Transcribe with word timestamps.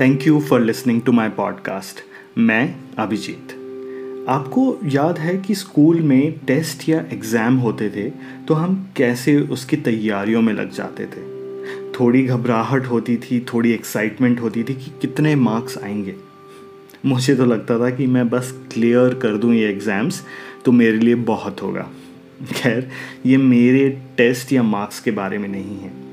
Thank 0.00 0.26
you 0.26 0.38
for 0.40 0.60
listening 0.60 1.00
to 1.02 1.12
my 1.12 1.28
podcast 1.28 1.98
मैं 2.38 2.74
अभिजीत। 2.98 3.50
आपको 4.28 4.62
याद 4.84 5.18
है 5.18 5.36
कि 5.38 5.54
स्कूल 5.54 6.00
में 6.00 6.32
टेस्ट 6.46 6.88
या 6.88 7.00
एग्ज़ाम 7.12 7.56
होते 7.56 7.88
थे 7.90 8.08
तो 8.48 8.54
हम 8.54 8.74
कैसे 8.96 9.36
उसकी 9.48 9.76
तैयारियों 9.78 10.42
में 10.42 10.52
लग 10.54 10.70
जाते 10.70 11.06
थे? 11.06 11.22
थोड़ी 11.92 12.22
घबराहट 12.22 12.86
होती 12.86 13.16
थी, 13.16 13.40
थोड़ी 13.52 13.72
एक्साइटमेंट 13.72 14.40
होती 14.40 14.64
थी 14.64 14.74
कि 14.74 14.92
कितने 15.00 15.34
मार्क्स 15.36 15.78
आएँगे। 15.78 16.14
मुझे 17.06 17.34
तो 17.34 17.44
लगता 17.44 17.78
था 17.78 17.90
कि 17.90 18.06
मैं 18.06 18.28
बस 18.28 18.52
क्लियर 18.72 19.14
कर 19.14 19.36
दूँ 19.36 19.54
ये 19.54 19.68
एग्ज़ाम्स 19.68 20.22
तो 20.64 20.72
मेरे 20.72 20.98
लिए 20.98 21.14
बहुत 21.14 21.62
होगा। 21.62 21.88
खैर, 22.52 22.88
ये 23.26 23.36
मेरे 23.36 23.88
टेस्ट 24.16 24.52
या 24.52 24.62
मार्क्स 24.62 25.00
के 25.00 25.10
बारे 25.10 25.38
में 25.38 25.48
नहीं 25.48 25.78
है। 25.78 26.09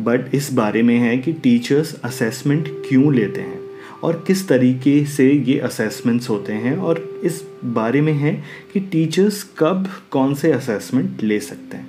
बट 0.00 0.34
इस 0.34 0.52
बारे 0.52 0.82
में 0.82 0.98
है 0.98 1.18
कि 1.18 1.32
टीचर्स 1.32 2.00
असेसमेंट 2.00 2.68
क्यों 2.68 3.14
लेते 3.14 3.40
हैं? 3.40 3.60
और 4.02 4.24
किस 4.26 4.48
तरीके 4.48 5.04
से 5.04 5.32
ये 5.32 5.58
असेसमेंट्स 5.58 6.30
होते 6.30 6.52
हैं? 6.52 6.76
और 6.76 7.20
इस 7.24 7.44
बारे 7.64 8.00
में 8.00 8.12
है 8.12 8.44
कि 8.72 8.80
टीचर्स 8.80 9.42
कब 9.58 9.88
कौन 10.10 10.34
से 10.34 10.52
असेसमेंट 10.52 11.22
ले 11.22 11.40
सकते 11.40 11.76
हैं? 11.76 11.86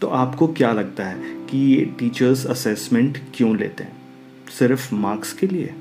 तो 0.00 0.06
आपको 0.06 0.48
क्या 0.48 0.72
लगता 0.72 1.04
है 1.04 1.18
कि 1.22 1.58
ये 1.58 1.84
टीचर्स 1.98 2.46
असेसमेंट 2.46 3.18
क्यों 3.34 3.56
लेते 3.56 3.84
हैं? 3.84 3.96
सिर्फ़ 4.58 4.94
मार्क्स 4.94 5.32
के 5.32 5.46
लिए? 5.46 5.74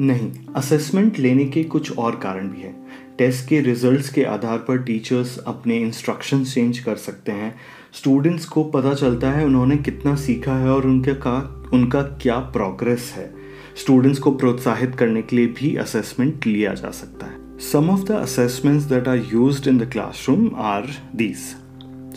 नहीं 0.00 0.32
असेसमेंट 0.56 1.18
लेने 1.18 1.44
के 1.44 1.64
कुछ 1.64 1.92
और 1.92 2.16
कारण 2.16 2.48
भी 2.48 2.60
हैं। 2.60 2.86
टेस्ट 3.20 3.48
के 3.48 3.60
रिजल्ट्स 3.60 4.08
के 4.08 4.24
आधार 4.24 4.58
पर 4.58 4.78
टीचर्स 4.78 5.38
अपने 5.38 5.76
इंस्ट्रक्शन 5.76 6.44
चेंज 6.44 6.78
कर 6.78 6.96
सकते 6.96 7.32
हैं। 7.32 7.54
स्टूडेंट्स 7.92 8.44
को 8.44 8.64
पता 8.64 8.94
चलता 8.94 9.30
है 9.30 9.44
उन्होंने 9.44 9.76
कितना 9.76 10.14
सीखा 10.14 10.54
है 10.54 10.70
और 10.70 10.86
उनके 10.86 11.14
का, 11.14 11.64
उनका 11.72 12.02
क्या 12.02 12.38
प्रोग्रेस 12.38 13.12
है। 13.16 13.34
स्टूडेंट्स 13.76 14.18
को 14.18 14.30
प्रोत्साहित 14.30 14.94
करने 14.94 15.22
के 15.22 15.36
लिए 15.36 15.46
भी 15.46 15.76
असेसमेंट 15.76 16.46
लिया 16.46 16.74
जा 16.74 16.90
सकता 16.90 17.26
है। 17.26 17.58
Some 17.58 17.90
of 17.90 18.00
the 18.00 18.10
assessments 18.10 18.84
that 18.84 19.08
are 19.08 19.16
used 19.16 19.66
in 19.66 19.78
the 19.78 19.90
classroom 19.90 20.50
are 20.56 20.88
these 21.16 21.36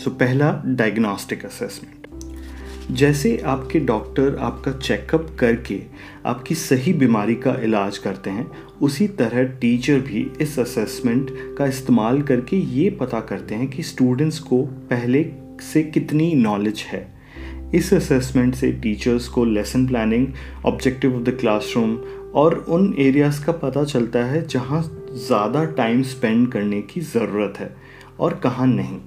so 0.03 0.09
पहला 0.09 0.64
डायग्नोस्टिक 0.66 1.45
असेसमेंट 1.45 2.02
जैसे 2.92 3.38
आपके 3.38 3.80
डॉक्टर 3.80 4.36
आपका 4.36 4.72
चेकअप 4.72 5.28
करके 5.39 5.80
आपकी 6.26 6.56
सही 6.56 6.94
बीमारी 6.94 7.36
का 7.36 7.53
इलाज 7.64 7.98
करते 7.98 8.30
हैं, 8.30 8.45
उसी 8.81 9.08
तरह 9.08 9.44
टीचर 9.59 10.00
भी 10.00 10.26
इस 10.42 10.58
असेसमेंट 10.59 11.31
का 11.58 11.66
इस्तेमाल 11.66 12.22
करके 12.22 12.58
ये 12.58 12.89
पता 12.89 13.20
करते 13.20 13.56
हैं 13.56 13.67
कि 13.67 13.84
स्टूडेंट्स 13.84 14.39
को 14.39 14.61
पहले 14.89 15.23
से 15.61 15.84
कितनी 15.84 16.34
नॉलेज 16.34 16.84
है। 16.88 17.08
इस 17.76 17.94
असेसमेंट 17.94 18.56
से 18.56 18.72
टीचर्स 18.72 19.28
को 19.28 19.45
lesson 19.45 19.88
planning 19.88 20.28
objective 20.66 21.16
of 21.16 21.23
the 21.23 21.38
classroom 21.39 21.95
और 22.36 22.54
उन 22.70 22.94
एरियाज़ 23.00 23.44
का 23.45 23.52
पता 23.52 23.84
चलता 23.84 24.26
है 24.26 24.45
जहाँ 24.48 24.81
ज़्यादा 25.14 25.64
टाइम 25.66 26.04
स्पेंड 26.04 26.52
करने 26.52 26.81
की 26.81 27.02
ज़रूरत 27.02 27.59
है 27.59 27.76
और 28.20 28.34
कहाँ 28.34 28.67
नहीं। 28.67 29.00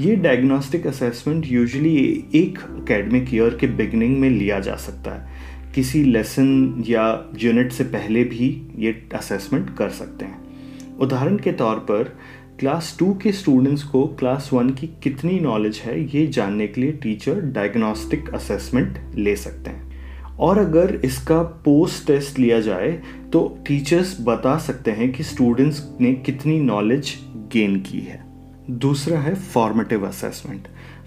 ये 0.00 0.14
डायग्नोस्टिक 0.16 0.86
असेसमेंट 0.86 1.46
यूजुअली 1.46 1.96
एक 2.34 2.58
एकेडमिक 2.78 3.34
ईयर 3.34 3.56
के 3.60 3.66
बिगनिंग 3.66 4.16
में 4.18 4.28
लिया 4.30 4.60
जा 4.60 4.76
सकता 4.76 5.10
है। 5.10 5.72
किसी 5.74 6.02
लेसन 6.04 6.84
या 6.88 7.04
यूनिट 7.42 7.72
से 7.72 7.84
पहले 7.84 8.24
भी 8.24 8.48
ये 8.78 8.92
असेसमेंट 9.14 9.76
कर 9.76 9.88
सकते 9.88 10.24
हैं। 10.24 10.98
उदाहरण 10.98 11.36
के 11.36 11.52
तौर 11.52 11.76
पर 11.76 12.16
क्लास 12.60 12.96
टू 12.98 13.12
के 13.14 13.32
स्टूडेंट्स 13.32 13.82
को 13.82 14.06
क्लास 14.06 14.50
वन 14.52 14.70
की 14.70 14.86
कितनी 15.02 15.38
नॉलेज 15.40 15.80
है 15.84 16.00
ये 16.16 16.26
जानने 16.26 16.66
के 16.66 16.80
लिए 16.80 16.92
टीचर 16.92 17.40
डायग्नोस्टिक 17.40 18.34
असेसमेंट 18.34 18.98
ले 19.14 19.36
सकते 19.36 19.70
हैं। 19.70 19.90
और 20.38 20.58
अगर 20.58 21.00
इसका 21.04 21.42
पोस्ट 21.42 22.06
टेस्ट 22.06 22.38
लिया 22.38 22.60
जाए 22.60 22.90
तो 23.32 23.46
टीचर्स 23.68 24.16
बता 24.20 24.58
सकते 24.58 24.90
हैं 24.90 25.12
कि 25.12 25.22
स्टूडेंट्स 25.22 25.82
ने 26.00 26.12
कितनी 26.14 26.60
नॉलेज 26.60 27.14
गेन 27.52 27.80
की 27.80 28.00
है। 28.00 28.31
दूसरा 28.70 29.18
है 29.18 29.34
formative 29.34 30.06
assessment 30.06 30.62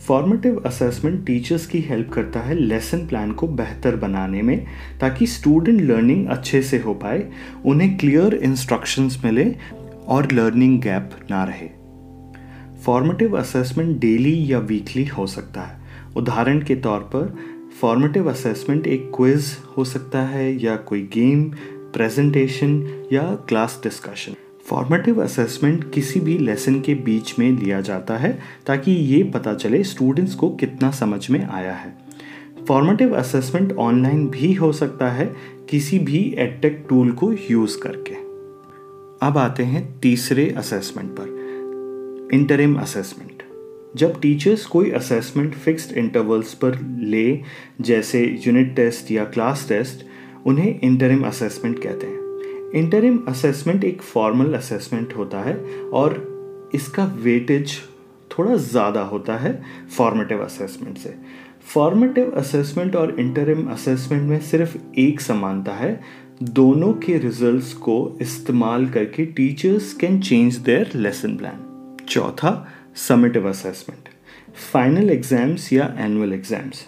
formative 0.08 0.64
assessment 0.66 1.26
teachers 1.26 1.68
की 1.68 1.80
हेल्प 1.80 2.10
करता 2.10 2.40
है 2.40 2.56
लेसन 2.56 3.08
प्लान 3.08 3.32
को 3.32 3.48
बेहतर 3.48 3.96
बनाने 3.96 4.42
में, 4.42 4.66
ताकि 5.02 5.28
स्टूडेंट 5.28 5.82
लर्निंग 5.82 6.28
अच्छे 6.28 6.62
से 6.62 6.80
हो 6.80 6.94
पाए, 6.94 7.32
उन्हें 7.66 7.98
क्लियर 7.98 8.34
इंस्ट्रक्शंस 8.34 9.22
मिले 9.26 9.56
और 10.08 10.32
लर्निंग 10.32 10.82
गैप 10.82 11.10
ना 11.32 11.44
रहे। 11.44 11.70
फॉर्मेटिव 12.86 13.38
असेसमेंट 13.38 14.00
डेली 14.00 14.54
या 14.54 14.60
वीकली 14.60 15.06
हो 15.06 15.28
सकता 15.28 15.62
है। 15.62 15.80
उदाहरण 16.16 16.62
के 16.62 16.76
तौर 16.76 17.00
पर 17.00 17.36
फॉर्मेटिव 17.82 18.30
असेसमेंट 18.30 18.88
एक 18.88 19.12
क्विज 19.16 19.46
हो 19.78 19.84
सकता 19.84 20.22
है 20.22 20.64
या 20.64 20.76
कोई 20.76 21.02
गेम 21.02 21.44
प्रेजेंटेशन 21.94 23.04
या 23.14 23.36
क्लास 23.36 23.80
डिस्कशन 23.84 24.34
फॉर्मेटिव 24.70 25.24
असेसमेंट 25.24 25.92
किसी 25.92 26.20
भी 26.20 26.38
लेसन 26.38 26.82
के 26.82 26.96
बीच 26.96 27.40
में 27.40 27.52
लिया 27.52 27.82
जाता 27.82 28.18
है 28.18 28.40
ताकि 28.68 28.92
ये 28.92 29.24
पता 29.24 29.54
चले 29.54 29.84
स्टूडेंट्स 29.84 30.36
को 30.36 30.50
कितना 30.50 30.92
समझ 30.92 31.30
में 31.30 31.48
आया 31.50 31.74
है। 31.74 31.98
फॉर्मेटिव 32.68 33.16
असेसमेंट 33.16 33.74
ऑनलाइन 33.74 34.28
भी 34.28 34.54
हो 34.54 34.72
सकता 34.72 35.10
है 35.10 35.36
किसी 35.70 36.00
भी 36.00 36.36
एडटेक 36.38 36.86
टूल 36.90 37.12
को 37.12 37.34
यूज़ 37.52 37.80
करके। 37.80 38.16
अब 39.28 39.38
आते 39.38 39.64
हैं 39.64 40.00
तीसरे 40.00 40.50
असेसमेंट 40.50 41.12
पर 41.12 41.28
इंटरिम 42.34 42.76
असेसमेंट 42.76 43.44
जब 43.96 44.20
टीचर्स 44.22 44.66
कोई 44.66 44.92
असेसमेंट 44.92 45.54
फिक्स्ड 45.54 45.98
इंटरवल्स 45.98 46.54
पर 46.54 46.80
ले, 47.00 47.40
जैसे 47.82 48.40
यूनिट 48.48 48.76
टेस्ट 48.76 49.12
या 49.12 49.24
क्लास 49.24 49.66
टेस्ट 49.70 50.06
उन्हें 50.46 50.80
इंटरिम 50.84 51.24
असेसमेंट 51.24 51.84
कहते 51.84 52.08
हैं। 52.08 52.25
इंटरिम 52.74 53.20
असेसमेंट 53.28 53.84
एक 53.84 54.02
फॉर्मल 54.02 54.54
असेसमेंट 54.54 55.14
होता 55.18 55.42
है 55.42 55.58
और 55.94 56.16
इसका 56.76 57.06
वेटेज 57.16 57.78
थोड़ा 58.32 58.56
ज़्यादा 58.56 59.02
होता 59.04 59.36
है 59.38 59.54
फॉर्मेटिव 59.98 60.44
असेसमेंट 60.44 60.98
से। 60.98 61.14
फॉर्मेटिव 61.74 62.32
असेसमेंट 62.38 62.96
और 62.96 63.16
इंटरिम 63.20 63.68
असेसमेंट 63.72 64.24
में 64.30 64.40
सिर्फ़ 64.42 64.78
एक 65.00 65.22
समानता 65.22 65.74
है। 65.74 66.00
दोनों 66.44 66.92
के 66.96 67.18
रिजल्ट्स 67.18 67.74
को 67.74 67.96
इस्तेमाल 68.22 68.88
करके 68.90 69.26
teachers 69.26 69.94
can 69.94 70.20
change 70.22 70.58
their 70.58 70.92
lesson 70.96 71.36
plan 71.38 72.06
चौथा 72.10 72.52
समेटिव 73.08 73.50
असेसमेंट 73.50 74.10
फाइनल 74.74 75.10
एग्ज़ाम्स 75.10 75.72
या 75.74 75.94
एनुअल 76.00 76.34
एग्ज़ाम्स 76.34 76.86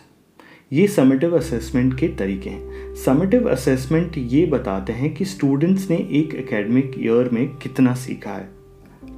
ये 0.71 0.87
समेटिव 0.87 1.37
असेसमेंट 1.37 1.93
के 1.99 2.07
तरीके 2.17 2.49
हैं। 2.49 2.76
समिटिव 3.07 3.47
असेसमेंट 3.49 4.17
ये 4.17 4.45
बताते 4.45 4.93
हैं 4.93 5.13
कि 5.15 5.25
स्टूडेंट्स 5.25 5.89
ने 5.89 5.95
एक 5.95 6.33
एकेडमिक 6.35 6.95
ईयर 6.99 7.29
में 7.33 7.47
कितना 7.57 7.93
सीखा 7.95 8.31
है। 8.31 8.49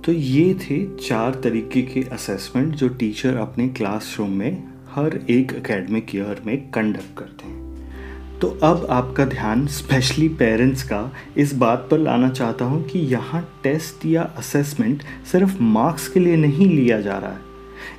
तो 0.05 0.11
ये 0.11 0.53
थे 0.53 0.77
चार 0.97 1.39
तरीके 1.43 1.81
के 1.81 2.01
असेसमेंट 2.11 2.75
जो 2.75 2.87
टीचर 2.89 3.37
अपने 3.37 3.67
क्लासरूम 3.69 4.31
में 4.31 4.63
हर 4.89 5.19
एक 5.29 5.53
एकेडमिक 5.53 6.13
ईयर 6.15 6.41
में 6.45 6.69
कंडक्ट 6.69 7.17
करते 7.17 7.47
हैं। 7.47 8.39
तो 8.39 8.47
अब 8.63 8.85
आपका 8.89 9.25
ध्यान 9.25 9.65
स्पेशली 9.67 10.27
पेरेंट्स 10.39 10.83
का। 10.83 11.01
इस 11.37 11.53
बात 11.55 11.87
पर 11.91 11.97
लाना 11.97 12.29
चाहता 12.29 12.65
हूँ 12.65 12.83
कि 12.83 12.99
यहाँ 12.99 13.41
टेस्ट 13.63 14.05
या 14.05 14.23
असेसमेंट 14.37 15.03
सिर्फ़ 15.31 15.61
मार्क्स 15.61 16.07
के 16.07 16.19
लिए 16.19 16.35
नहीं 16.35 16.69
लिया 16.69 16.99
जा 17.01 17.17
रहा 17.17 17.31
है। 17.31 17.47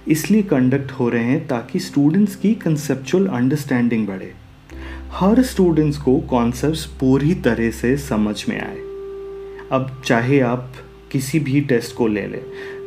इसलिए 0.09 0.43
कंडक्ट 0.43 0.93
हो 0.93 1.09
रहे 1.09 1.25
हैं 1.25 1.47
ताकि 1.49 1.81
स्टूडेंट्स 1.81 2.37
की 2.37 2.55
कंसेप्चुअल 2.55 3.27
अंडरस्टैंडिंग 3.27 4.07
बढ़े। 4.07 4.33
हर 5.13 5.43
स्टूडेंट्स 5.43 5.99
को 5.99 6.21
कॉन्सेप्ट 6.21 7.01
पूरी 7.01 7.35
तरह 7.35 7.71
से 7.71 7.97
समझ 7.97 8.45
में 8.49 8.61
आए। 8.61 8.77
अब 9.73 10.03
चाहे 10.05 10.41
आप 10.41 10.73
किसी 11.13 11.39
भी 11.39 11.61
टेस्ट 11.61 11.97
को 11.97 12.07
ले 12.07 12.27
लें 12.27 12.43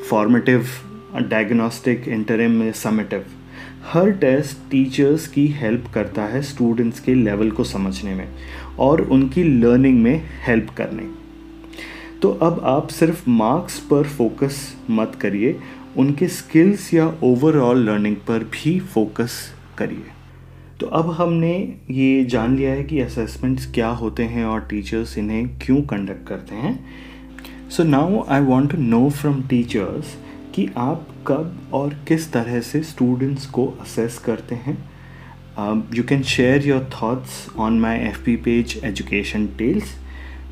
फॉर्मेटिव 0.09 0.67
डायग्नोस्टिक 1.21 2.07
इंटरम 2.07 2.71
समेटिव 2.71 3.25
हर 3.91 4.11
टेस्ट 4.11 4.71
टीचर्स 4.71 5.27
की 5.27 5.47
हेल्प 5.47 5.91
करता 5.93 6.23
है 6.23 6.41
स्टूडेंट्स 6.41 6.99
के 6.99 7.15
लेवल 7.15 7.51
को 7.51 7.63
समझने 7.63 8.15
में 8.15 8.27
और 8.79 9.01
उनकी 9.01 9.43
लर्निंग 9.43 10.01
में 10.03 10.21
हेल्प 10.47 10.69
करने। 10.69 11.09
तो 12.21 12.31
अब 12.31 12.61
आप 12.63 12.87
सिर्फ़ 12.87 13.29
मार्क्स 13.29 13.79
पर 13.79 14.03
फोकस 14.03 14.75
मत 14.89 15.17
करिए, 15.21 15.59
उनके 15.97 16.27
स्किल्स 16.27 16.93
या 16.93 17.13
ओवरऑल 17.23 17.85
लर्निंग 17.85 18.15
पर 18.15 18.43
भी 18.43 18.79
फोकस 18.79 19.55
करिए। 19.77 20.22
तो 20.79 20.87
अब 20.87 21.09
हमने 21.11 21.53
ये 21.91 22.23
जान 22.25 22.55
लिया 22.55 22.71
है 22.71 22.83
कि 22.83 22.99
असेसमेंट्स 22.99 23.71
क्या 23.71 23.87
होते 23.87 24.23
हैं 24.23 24.45
और 24.45 24.61
टीचर्स 24.61 25.17
इन्हें 25.17 25.47
क्यों 25.59 25.81
कंडक्ट 25.81 26.27
करते 26.27 26.55
हैं। 26.55 26.79
So 27.69 27.83
now 27.83 28.23
I 28.29 28.41
want 28.41 28.71
to 28.71 28.77
know 28.77 29.09
from 29.09 29.41
teachers 29.41 30.15
कि 30.55 30.69
आप 30.77 31.07
कब 31.27 31.69
और 31.73 31.93
किस 32.07 32.31
तरह 32.33 32.59
से 32.61 32.81
स्टूडेंट्स 32.83 33.45
को 33.45 33.65
असेस 33.81 34.17
करते 34.17 34.55
हैं। 34.55 34.77
You 35.95 36.03
can 36.03 36.23
share 36.23 36.67
your 36.67 36.83
thoughts 36.93 37.47
on 37.57 37.79
my 37.79 37.99
F 37.99 38.23
P 38.23 38.35
page 38.35 38.79
education 38.83 39.47
tells 39.57 39.95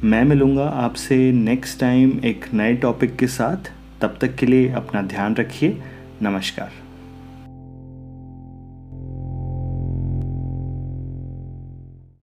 मैं 0.03 0.23
मिलूँगा 0.23 0.67
आपसे 0.85 1.31
नेक्स्ट 1.31 1.79
टाइम 1.79 2.19
एक 2.25 2.45
नए 2.53 2.73
टॉपिक 2.75 3.15
के 3.15 3.27
साथ। 3.27 3.71
तब 4.01 4.17
तक 4.21 4.35
के 4.35 4.45
लिए 4.45 4.69
अपना 4.69 5.01
ध्यान 5.01 5.35
रखिए। 5.35 5.77
नमस्कार। 6.21 6.71